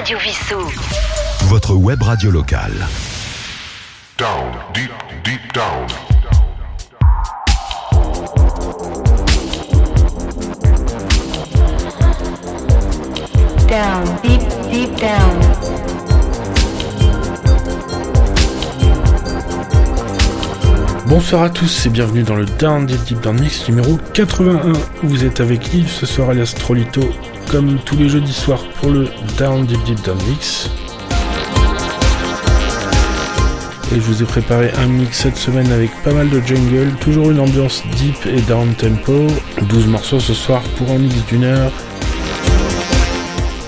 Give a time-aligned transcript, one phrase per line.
[0.00, 0.56] Radio Vissou.
[1.48, 2.72] Votre web radio locale.
[4.16, 4.90] Down, deep,
[5.22, 5.86] deep down.
[13.68, 14.40] Down, deep,
[14.72, 15.38] deep down.
[21.08, 24.72] Bonsoir à tous et bienvenue dans le Down Deep Deep Down Mix numéro 81.
[25.02, 27.02] Vous êtes avec Yves ce soir alias Trolito,
[27.50, 30.70] comme tous les jeudis soirs pour le Down Deep Deep Down Mix.
[33.92, 37.32] Et je vous ai préparé un mix cette semaine avec pas mal de jungle, toujours
[37.32, 39.26] une ambiance deep et down tempo.
[39.62, 41.72] 12 morceaux ce soir pour un mix d'une heure.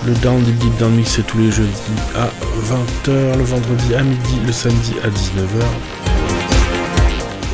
[0.06, 1.72] Le Down Deep Deep Down Mix c'est tous les jeudis
[2.14, 2.26] à
[3.06, 5.64] 20h, le vendredi à midi, le samedi à 19h.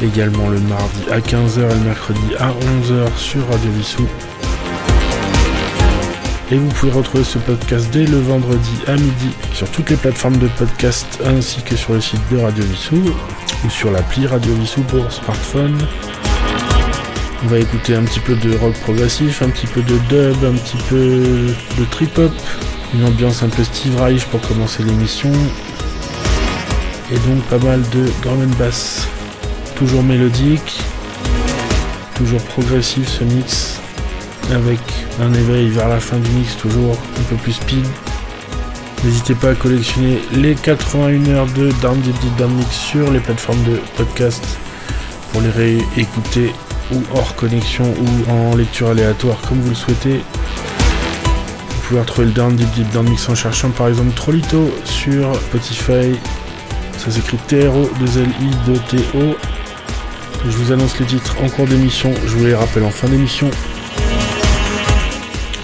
[0.05, 4.07] Également le mardi à 15h et le mercredi à 11h sur Radio Vissou.
[6.51, 10.39] Et vous pouvez retrouver ce podcast dès le vendredi à midi sur toutes les plateformes
[10.39, 13.03] de podcast ainsi que sur le site de Radio Vissou
[13.65, 15.77] ou sur l'appli Radio Vissou pour smartphone.
[17.45, 20.55] On va écouter un petit peu de rock progressif, un petit peu de dub, un
[20.55, 22.33] petit peu de trip-hop,
[22.95, 25.31] une ambiance un peu Steve Reich pour commencer l'émission.
[27.13, 29.07] Et donc pas mal de drum and bass.
[29.77, 30.81] Toujours mélodique,
[32.15, 33.81] toujours progressif ce mix,
[34.53, 34.81] avec
[35.21, 37.85] un éveil vers la fin du mix toujours un peu plus speed.
[39.05, 43.21] N'hésitez pas à collectionner les 81 heures de Down Deep Deep Down Mix sur les
[43.21, 44.45] plateformes de podcast
[45.33, 46.53] pour les réécouter
[46.93, 50.21] ou hors connexion ou en lecture aléatoire comme vous le souhaitez.
[51.69, 55.35] Vous pouvez retrouver le Down Deep Deep Down Mix en cherchant par exemple Trolito sur
[55.37, 56.19] Spotify.
[56.97, 59.37] Ça s'écrit T-R-O-2-L-I-2-T-O.
[60.45, 63.51] Je vous annonce les titres en cours d'émission, je vous les rappelle en fin d'émission.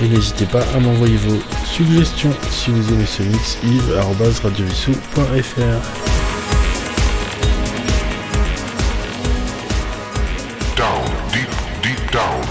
[0.02, 5.80] Et n'hésitez pas à m'envoyer vos suggestions si vous aimez ce mix, yves.radiovissou.fr.
[10.76, 11.48] Down, deep,
[11.82, 12.42] deep down.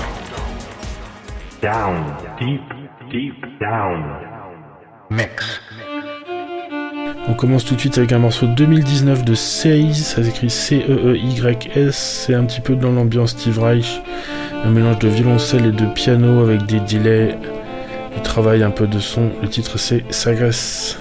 [1.61, 2.61] Down, deep,
[3.11, 4.03] deep down.
[5.09, 5.59] Mix.
[7.27, 12.33] On commence tout de suite avec un morceau 2019 de Seize, ça s'écrit C-E-E-Y-S, c'est
[12.33, 14.01] un petit peu dans l'ambiance Steve Reich,
[14.63, 17.37] un mélange de violoncelle et de piano avec des delays,
[18.15, 20.97] du travail un peu de son, le titre c'est Sagresse.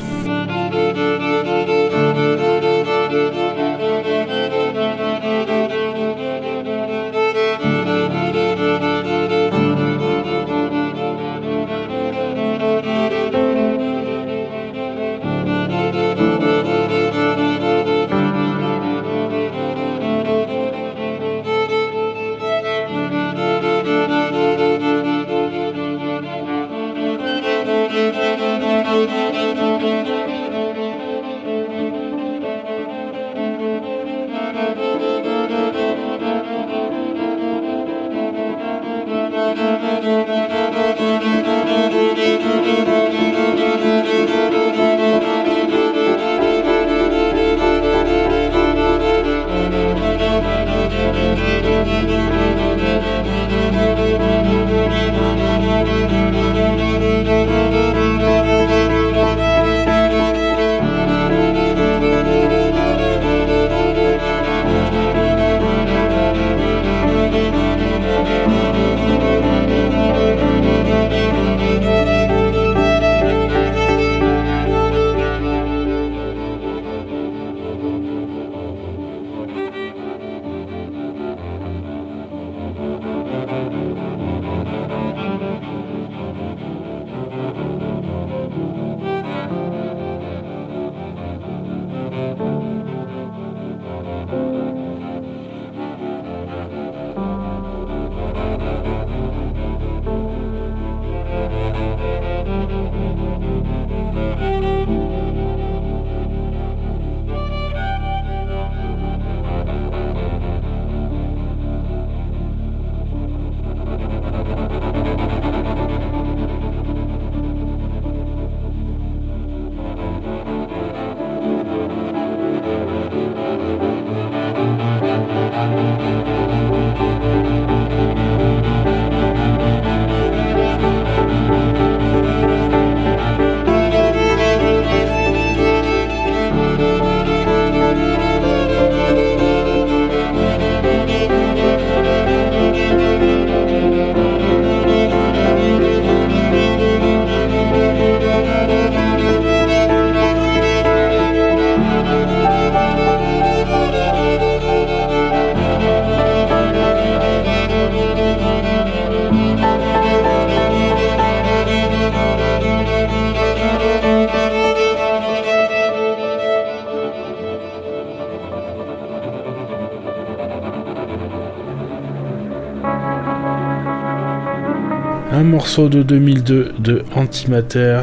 [175.79, 178.03] de 2002 de Antimatter.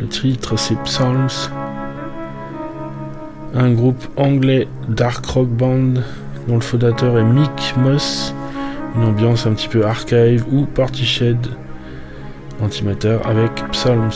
[0.00, 1.50] Le titre c'est Psalms.
[3.54, 6.00] Un groupe anglais dark rock band
[6.48, 8.34] dont le fondateur est Mick Moss.
[8.96, 11.46] Une ambiance un petit peu archive ou party shed.
[12.62, 14.10] Antimatter avec Psalms.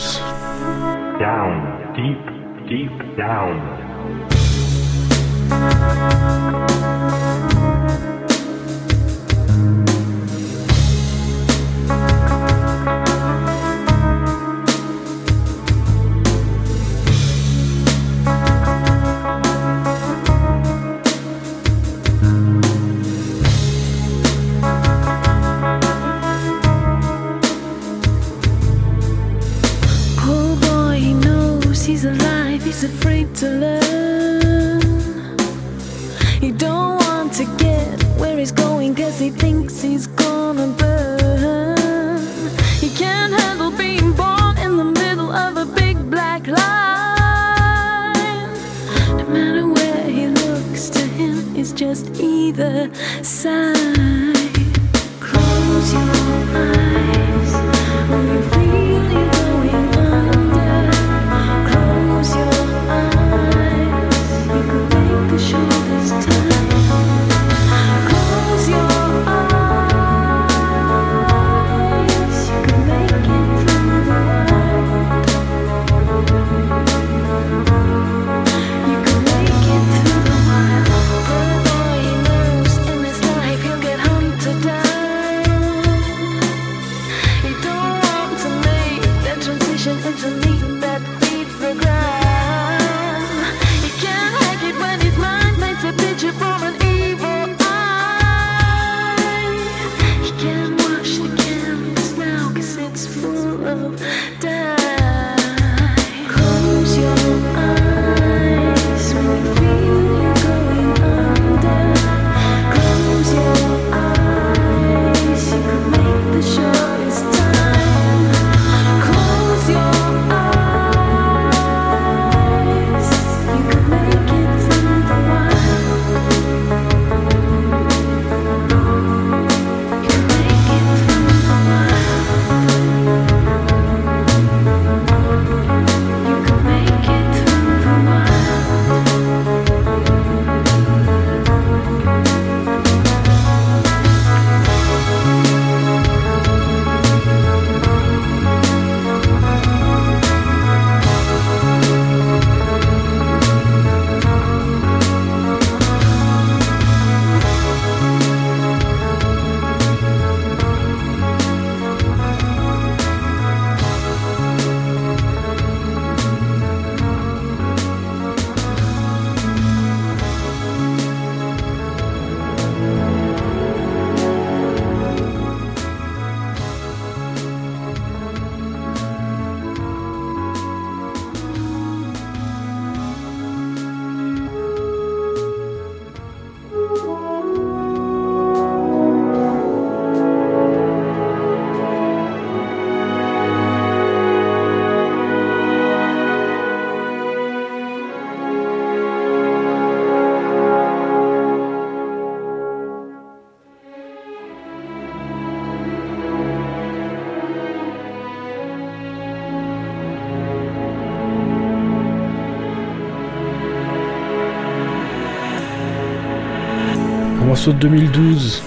[217.59, 218.63] morceau de 2012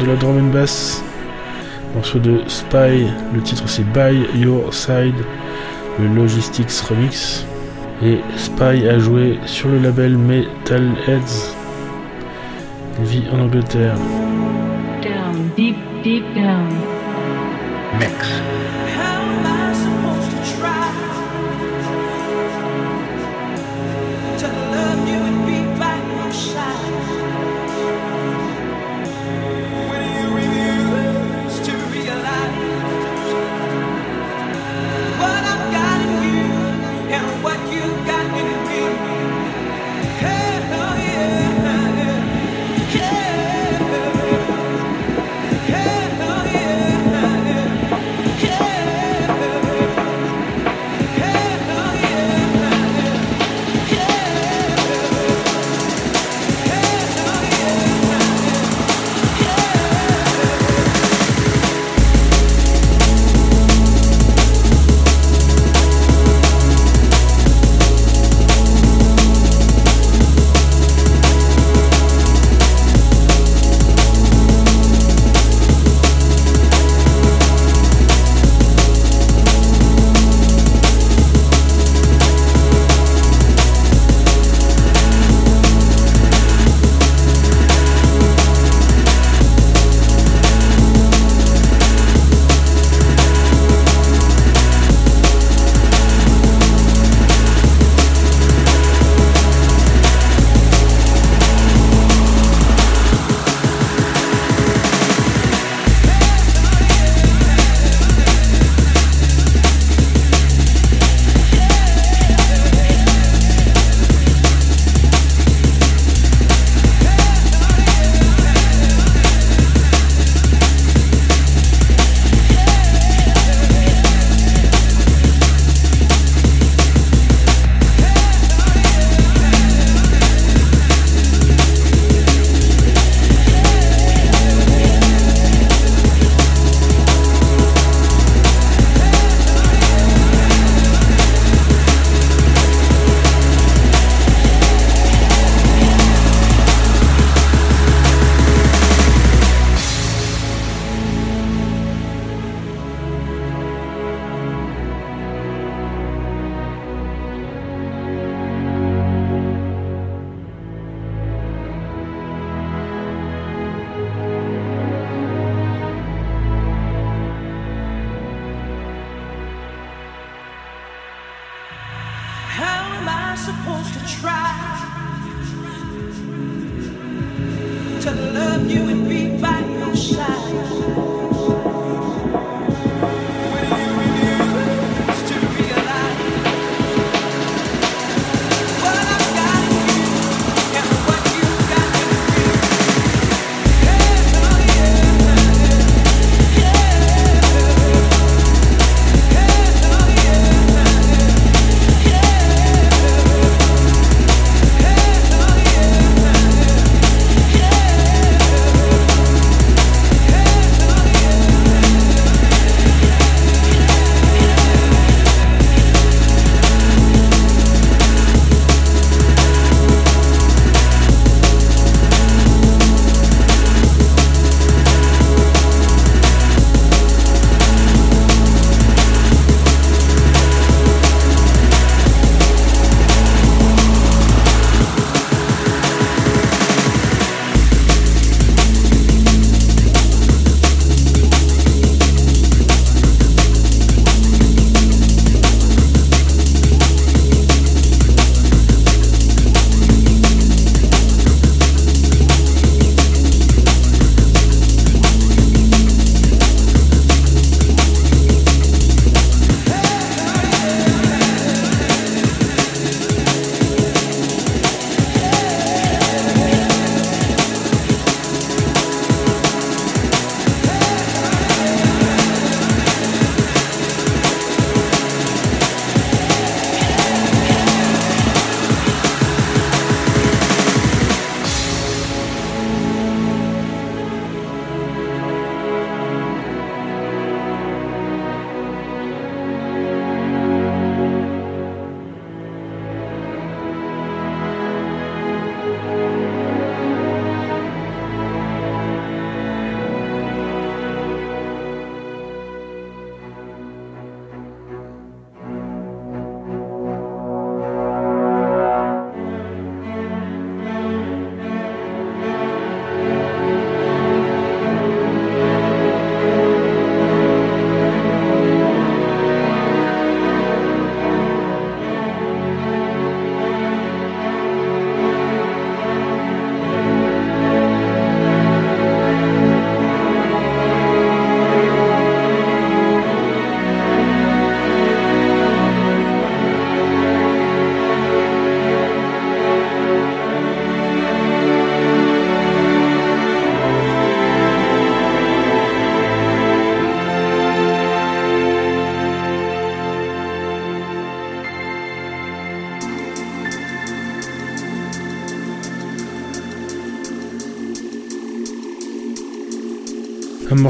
[0.00, 1.02] de la drum and bass.
[1.96, 5.16] Morceau de Spy, le titre c'est By Your Side,
[5.98, 7.44] le Logistics Remix.
[8.04, 11.56] Et Spy a joué sur le label Metal Heads.
[13.00, 13.96] Il vit en Angleterre.
[15.02, 16.68] Down, deep, deep down.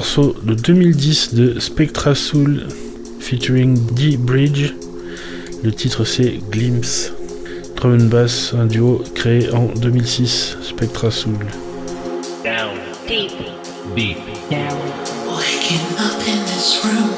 [0.04, 2.66] Morceau de 2010 de Spectra Soul
[3.20, 4.74] featuring D Bridge.
[5.62, 7.10] Le titre c'est Glimpse.
[7.74, 11.38] Drum and bass, un duo créé en 2006, Spectra Soul.
[12.44, 12.76] Down.
[13.08, 13.32] Deep.
[13.96, 14.18] Deep.
[14.50, 14.76] Down.
[15.26, 17.08] Waking up in this room,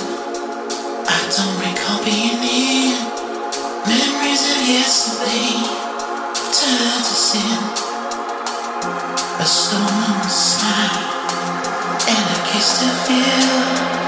[1.08, 2.96] I don't recall being here.
[3.84, 5.58] Memories of yesterday
[6.54, 7.58] turn to sin.
[9.40, 11.05] A stolen smile
[12.56, 14.05] and a kiss to feel.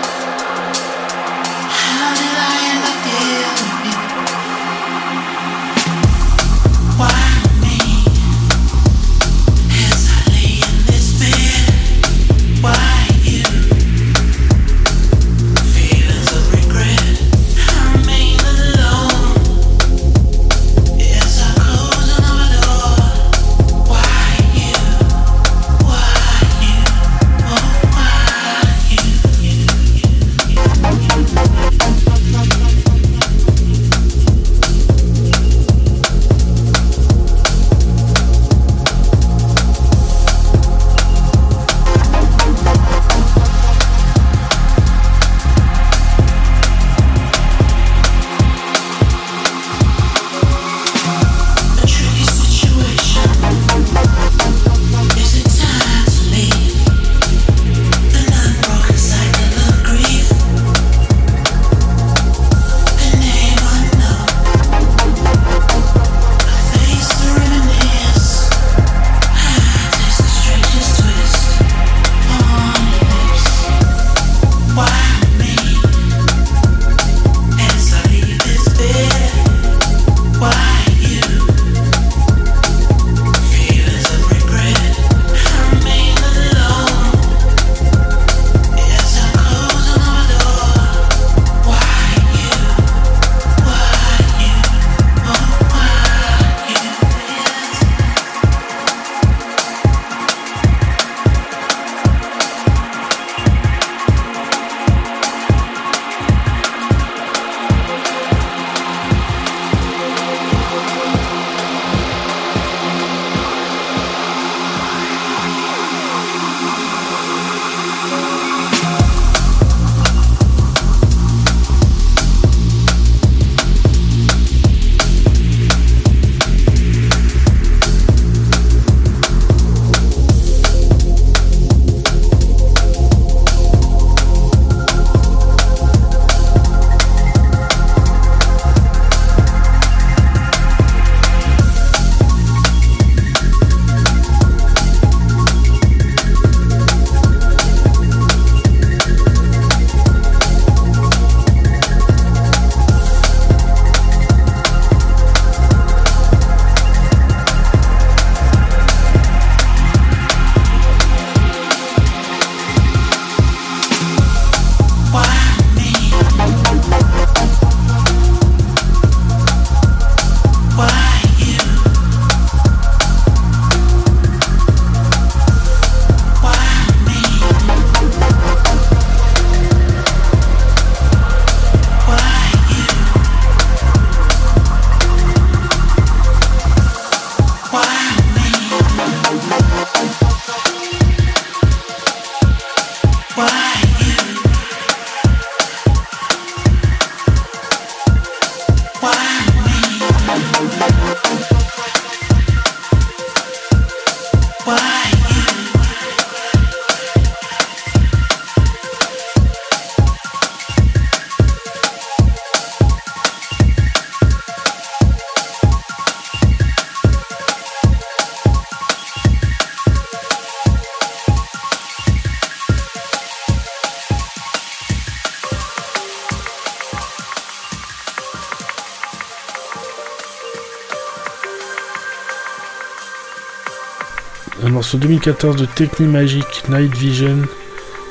[234.65, 237.43] Un morceau 2014 de Techni Magic Night Vision.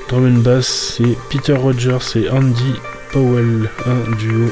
[0.07, 2.73] Drum and bass, c'est Peter Rogers et Andy
[3.11, 4.49] Powell, un duo.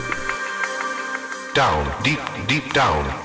[1.55, 3.24] Down, deep, deep down.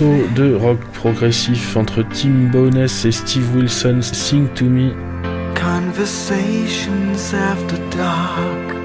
[0.00, 4.92] morceau de rock progressif entre Tim Bones et Steve Wilson, Sing to Me.
[5.54, 8.77] Conversations after dark.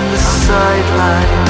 [0.00, 1.49] on the sideline.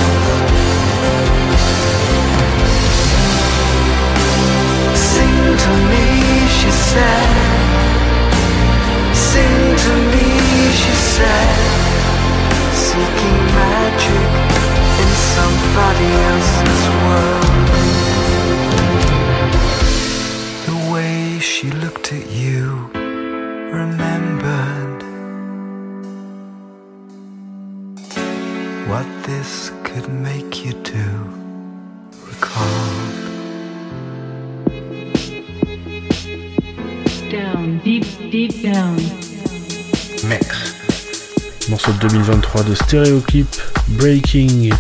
[42.01, 43.47] 2023 de Stereoclip,
[43.89, 44.71] Breaking.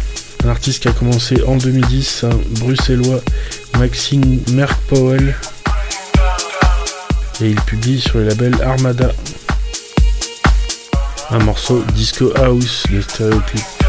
[0.44, 3.20] Un artiste qui a commencé en 2010, un bruxellois,
[3.78, 5.35] Maxime Merck Powell.
[7.42, 9.12] Et il publie sur le label Armada.
[11.30, 13.79] Un morceau Disco House de Stereoclip.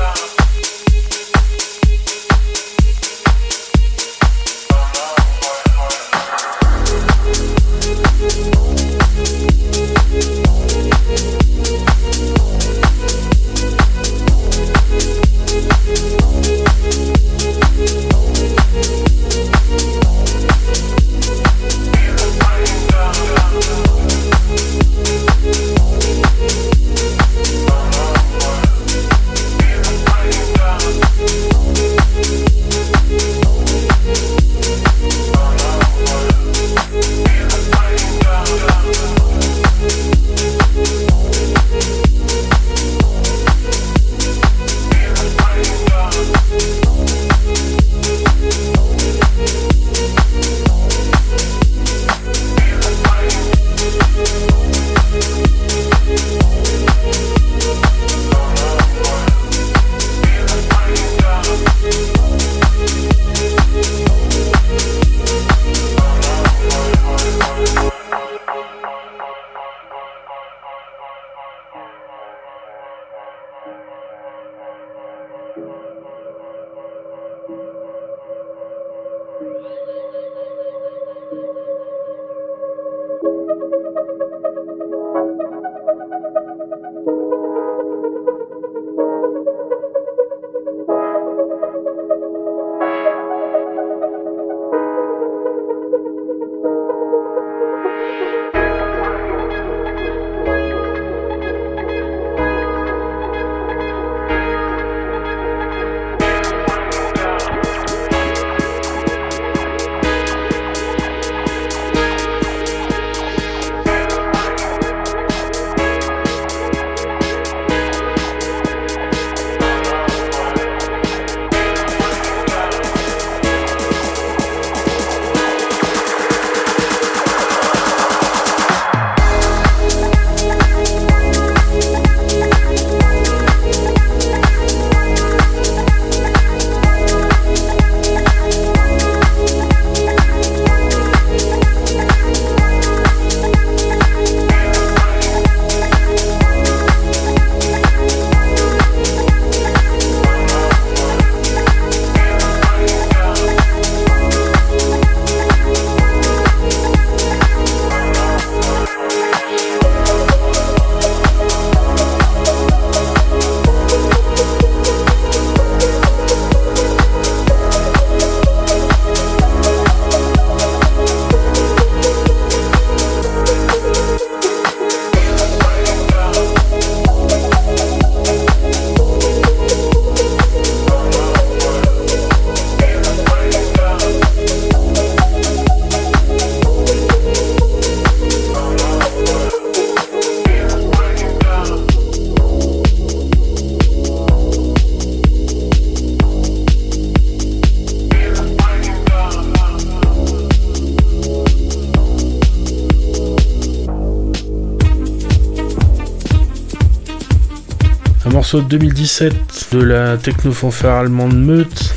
[208.54, 211.96] Morceau de 2017 de la technofanfare allemande Meute.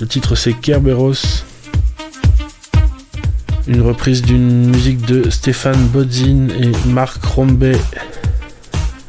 [0.00, 1.44] Le titre c'est Kerberos.
[3.68, 7.76] Une reprise d'une musique de Stéphane Bodzin et Marc Rombe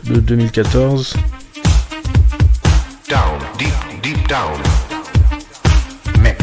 [0.03, 1.15] de 2014.
[3.09, 3.19] Down,
[3.57, 4.61] deep, deep down.
[6.21, 6.37] Mix.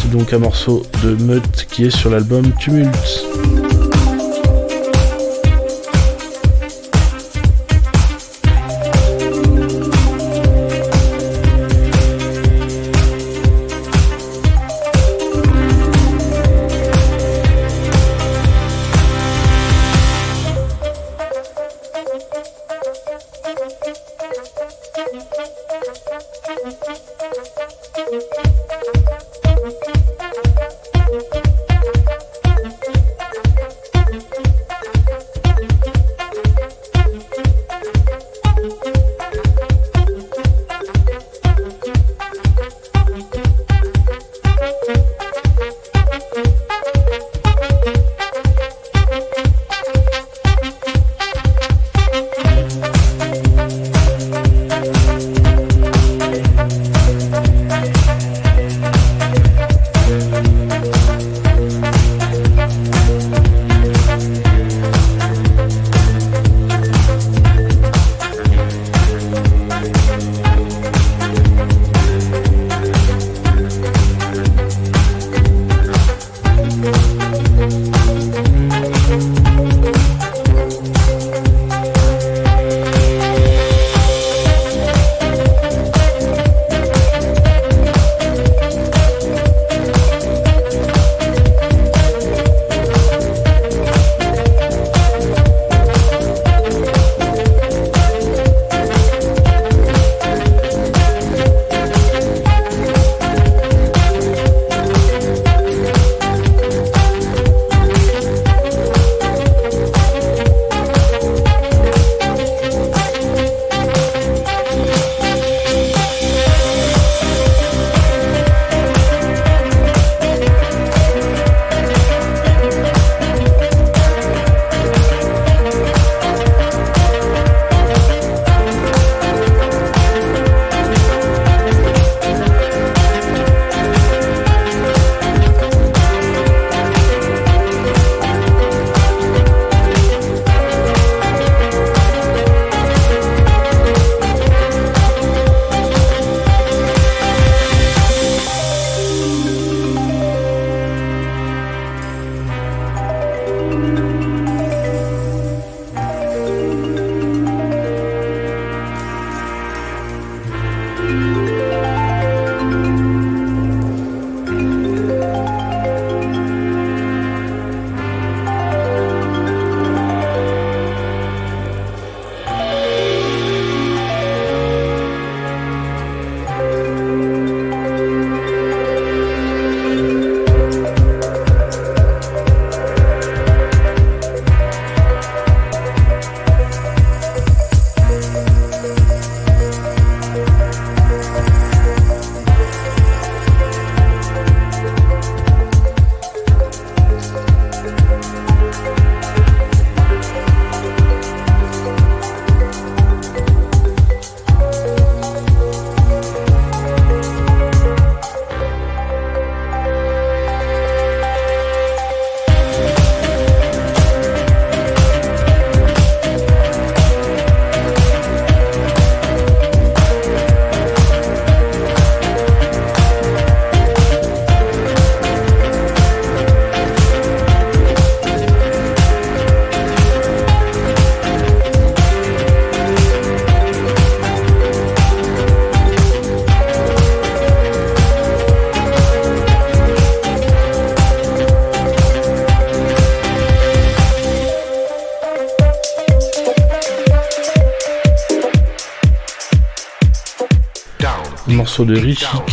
[0.00, 3.33] C'est donc un morceau de Meute qui est sur l'album Tumult.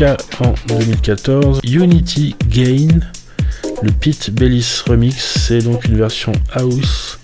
[0.01, 3.01] En 2014, Unity Gain,
[3.83, 7.19] le Pete Bellis remix, c'est donc une version house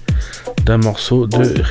[0.64, 1.62] d'un morceau de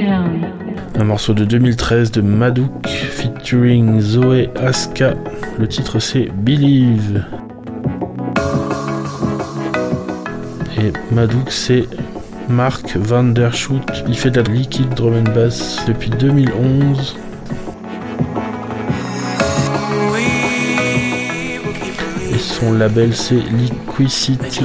[0.00, 1.04] Rishika.
[1.04, 5.14] morceau de 2013 de Madouk featuring Zoé Aska.
[5.58, 7.24] Le titre c'est Believe.
[10.78, 11.84] Et Madouk c'est
[12.48, 13.80] Mark Van Der Schoot.
[14.08, 17.16] Il fait de la liquid drum and bass depuis 2011.
[22.32, 24.64] Et son label c'est Liquicity.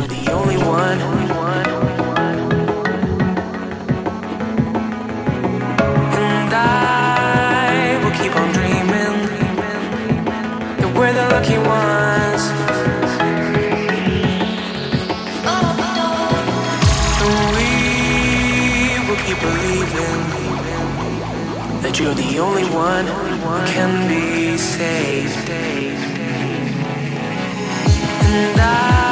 [22.06, 25.50] You're the only one who can be saved.
[28.30, 29.05] And I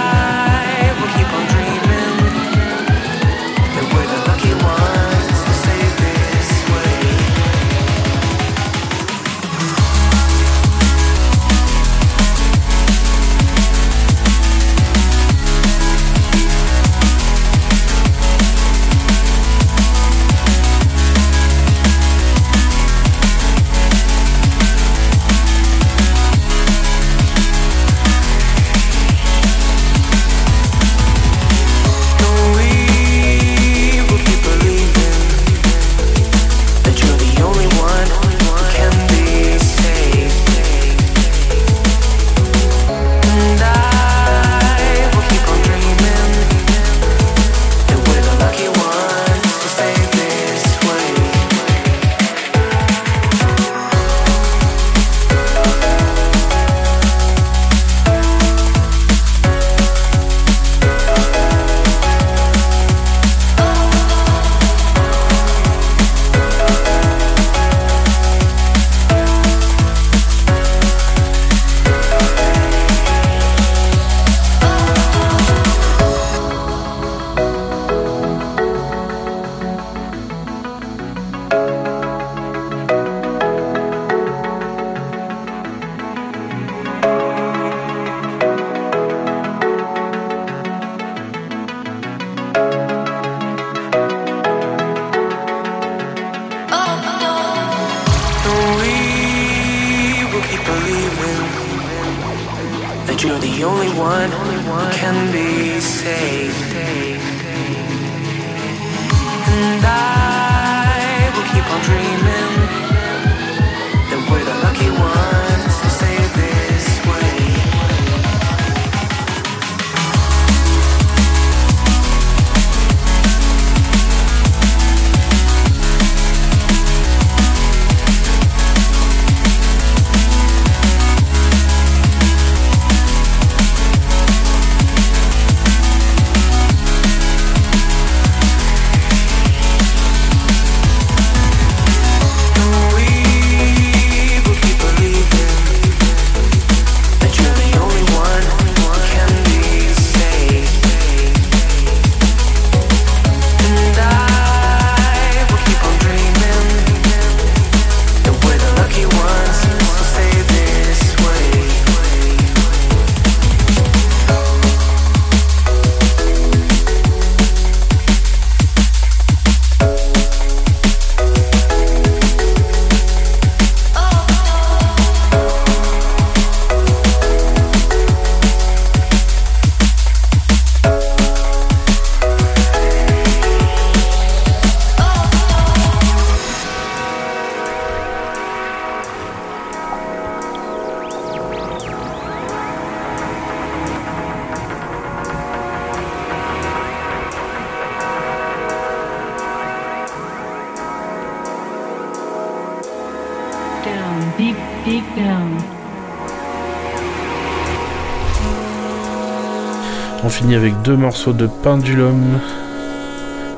[210.43, 212.21] finit avec deux morceaux de Pendulum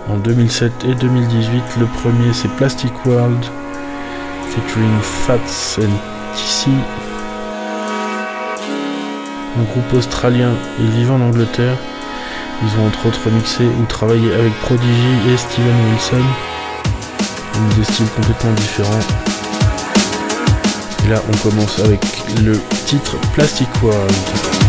[0.07, 1.63] en 2007 et 2018.
[1.79, 3.43] Le premier c'est Plastic World
[4.49, 5.89] featuring Fats and
[6.35, 6.69] TC.
[9.59, 11.75] Un groupe australien et vivant en Angleterre.
[12.61, 16.25] Ils ont entre autres remixé ou travaillé avec Prodigy et Steven Wilson.
[17.77, 19.05] Des styles complètement différents.
[21.03, 22.05] Et là on commence avec
[22.43, 24.64] le titre Plastic World.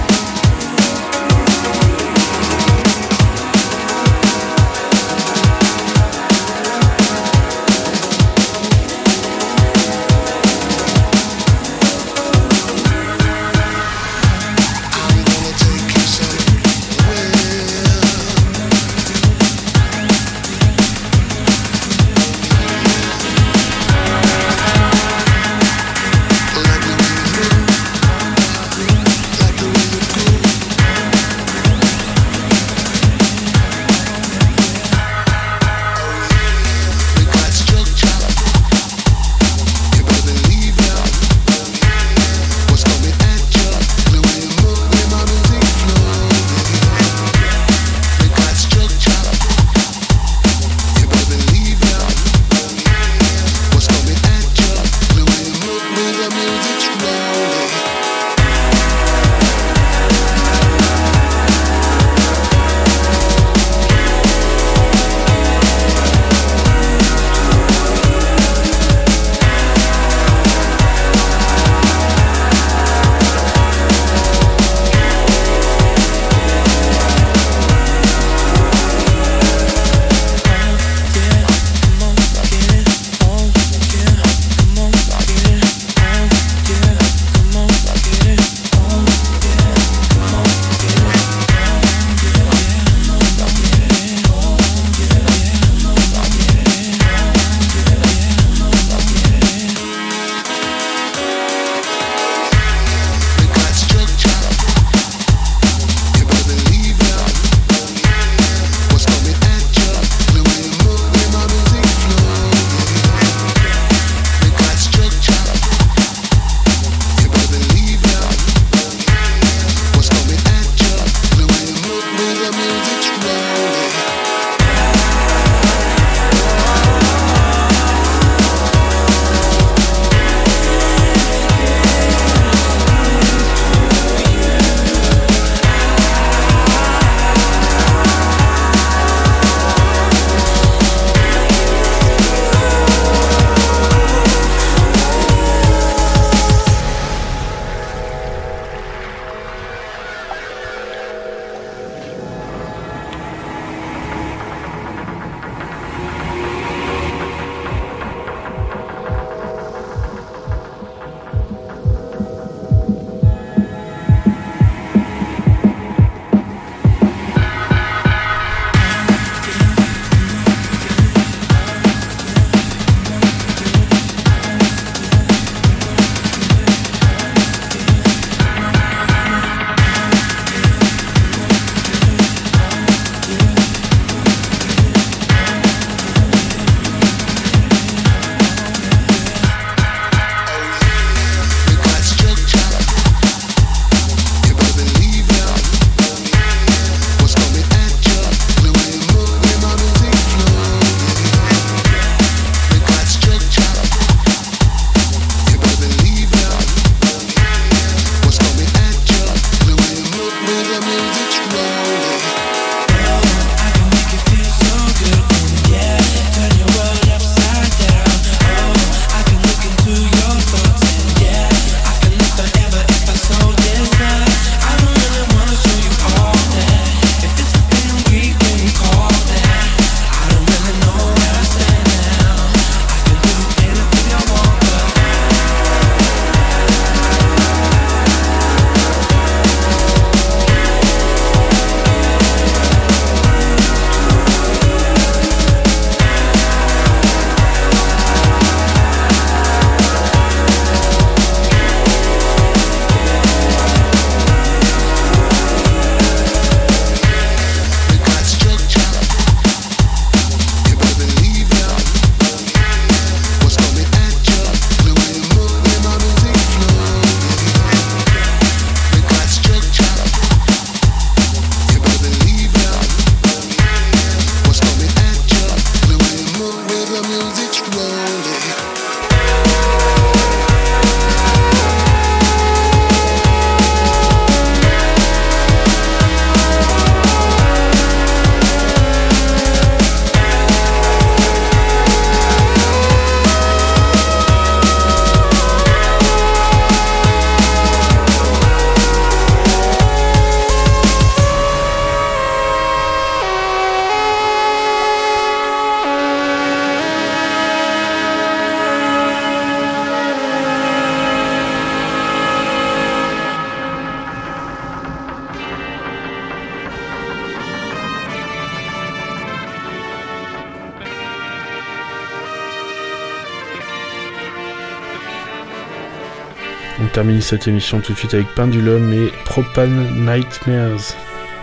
[326.97, 330.97] On termine cette émission tout de suite avec Pendulum et Propane Nightmares.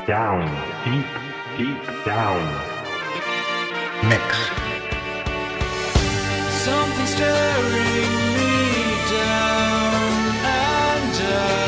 [0.08, 0.50] Down,
[0.84, 1.06] deep,
[1.60, 1.78] deep
[2.08, 2.42] down.
[4.02, 4.36] Mix.
[6.66, 11.63] Something staring me down, and I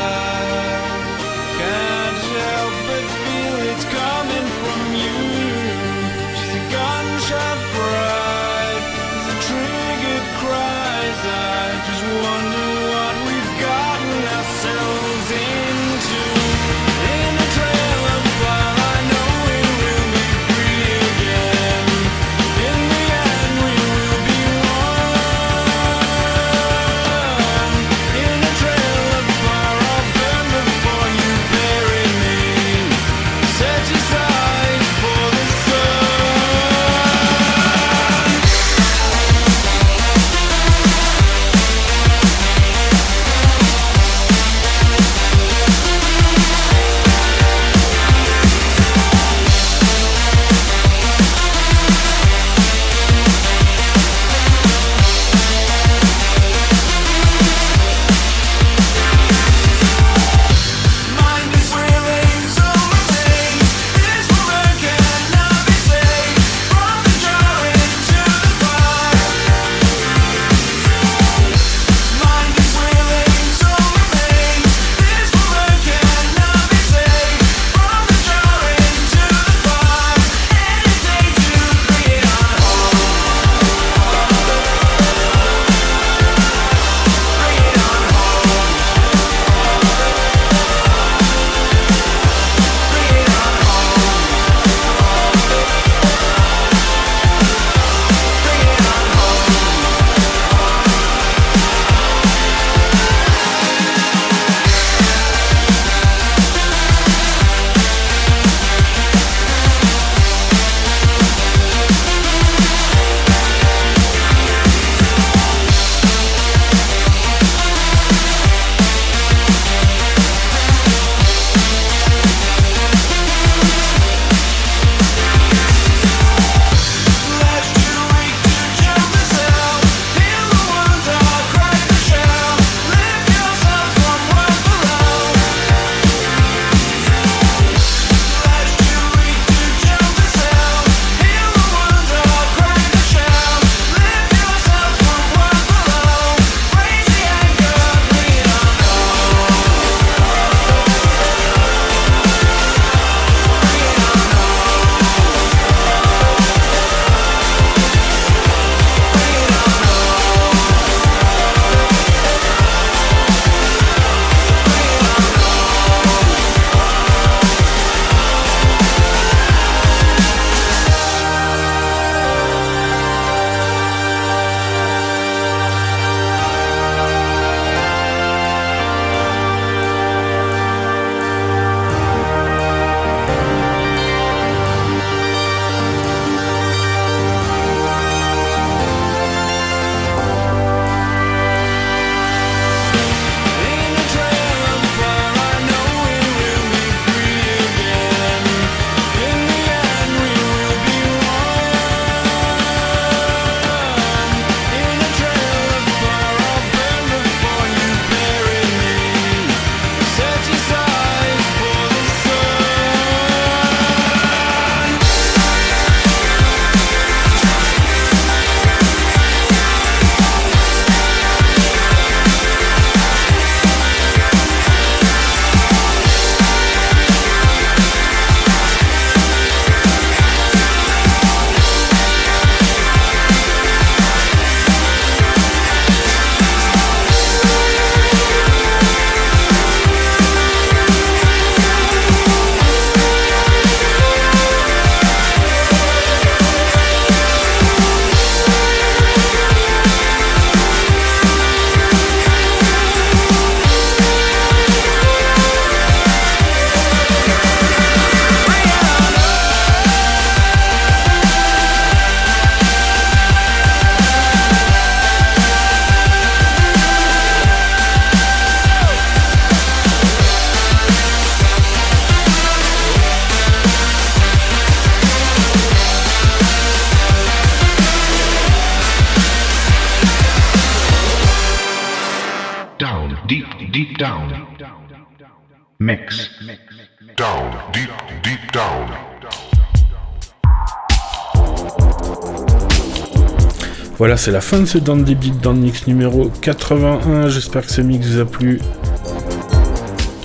[294.26, 297.28] c'est la fin de ce Down Deep Deep Down Mix numéro 81.
[297.28, 298.60] J'espère que ce mix vous a plu.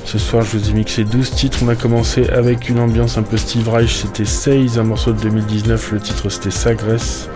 [0.06, 1.60] Ce soir, je vous ai mixé 12 titres.
[1.64, 3.97] On a commencé avec une ambiance un peu Steve Reich.
[3.97, 5.91] C'était Seize, un morceau de 2019.
[5.91, 7.30] Le titre, c'était Sagresse,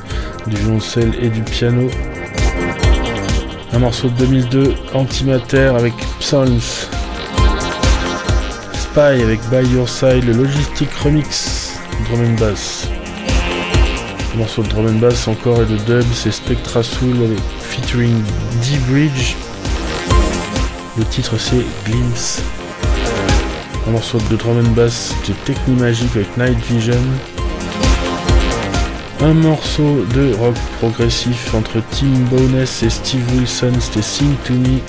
[0.48, 1.88] du violoncelle et du piano.
[3.72, 6.88] Un morceau de 2002, Antimatter avec Psalms.
[8.74, 11.74] Spy avec By Your Side, le Logistic Remix,
[12.10, 12.88] drum and bass.
[14.36, 17.16] Un morceau de drum and bass encore et de dub, c'est Spectra Soul
[17.62, 18.22] featuring
[18.62, 19.34] D-Bridge.
[20.98, 22.42] Le titre c'est Glimpse.
[23.88, 27.00] Un morceau de drum and bass de Technimagic avec Night Vision.
[29.22, 34.80] Un morceau de rock progressif entre Tim Bowness et Steve Wilson, c'était Sing to Me.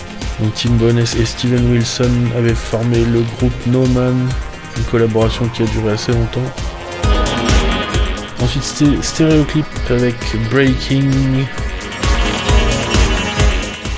[0.40, 4.28] Donc Tim Bowness et Steven Wilson avaient formé le groupe No Man,
[4.76, 6.65] une collaboration qui a duré assez longtemps.
[8.46, 10.14] Ensuite c'était Stéréoclip avec
[10.50, 11.10] Breaking.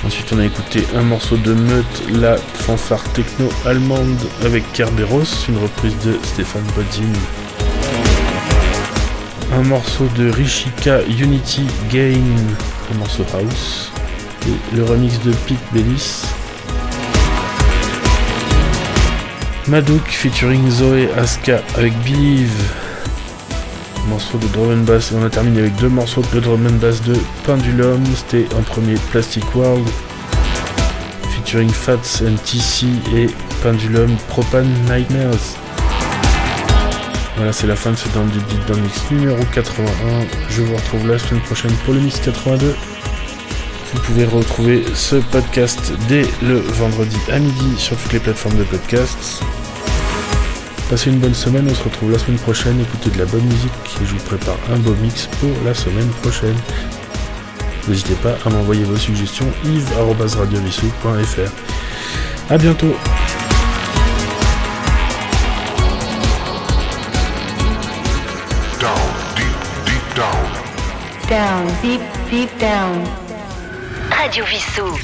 [0.06, 5.58] Ensuite on a écouté un morceau de Meute, la fanfare techno allemande avec Kerberos, une
[5.58, 7.12] reprise de Stéphane Bodzin.
[9.52, 12.14] Un morceau de Rishika Unity Gain,
[12.90, 13.92] un morceau house.
[14.46, 16.22] Et le remix de Pete Bellis.
[19.66, 22.87] Madouk featuring Zoé Aska avec Believe.
[24.08, 25.12] Un morceau de drum and bass.
[25.12, 28.02] Et on a terminé avec deux morceaux de drum and bass de Pendulum.
[28.16, 29.86] C'était en premier Plastic World
[31.30, 33.26] featuring Fats and TC et
[33.62, 35.56] Pendulum Propane Nightmares.
[37.36, 38.30] Voilà, c'est la fin de ce Down
[38.66, 39.84] Down Mix numéro 81.
[40.48, 42.74] Je vous retrouve la semaine prochaine pour le Mix 82.
[43.92, 48.64] Vous pouvez retrouver ce podcast dès le vendredi à midi sur toutes les plateformes de
[48.64, 49.42] podcasts.
[50.88, 53.70] Passez une bonne semaine, on se retrouve la semaine prochaine, écoutez de la bonne musique
[54.00, 56.56] et je vous prépare un beau mix pour la semaine prochaine.
[57.86, 61.50] N'hésitez pas à m'envoyer vos suggestions yves.radiovissou.fr.
[62.50, 62.96] A bientôt
[68.80, 68.96] Down,
[69.36, 69.46] deep,
[69.84, 70.46] deep down.
[71.28, 73.04] Down, deep, deep down.
[74.10, 74.98] Radio Vissou.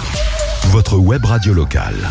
[0.70, 2.10] Votre web radio locale.